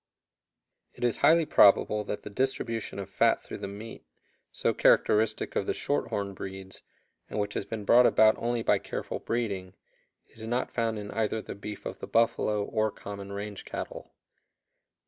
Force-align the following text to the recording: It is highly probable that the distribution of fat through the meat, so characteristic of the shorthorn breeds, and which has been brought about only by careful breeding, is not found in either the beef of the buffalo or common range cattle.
It 0.95 1.03
is 1.03 1.17
highly 1.17 1.45
probable 1.45 2.03
that 2.05 2.23
the 2.23 2.31
distribution 2.31 2.97
of 2.97 3.07
fat 3.07 3.39
through 3.43 3.59
the 3.59 3.67
meat, 3.67 4.03
so 4.51 4.73
characteristic 4.73 5.55
of 5.55 5.67
the 5.67 5.75
shorthorn 5.75 6.33
breeds, 6.33 6.81
and 7.29 7.37
which 7.39 7.53
has 7.53 7.65
been 7.65 7.85
brought 7.85 8.07
about 8.07 8.33
only 8.39 8.63
by 8.63 8.79
careful 8.79 9.19
breeding, 9.19 9.75
is 10.27 10.47
not 10.47 10.71
found 10.71 10.97
in 10.97 11.11
either 11.11 11.39
the 11.39 11.53
beef 11.53 11.85
of 11.85 11.99
the 11.99 12.07
buffalo 12.07 12.63
or 12.65 12.89
common 12.89 13.31
range 13.31 13.63
cattle. 13.63 14.11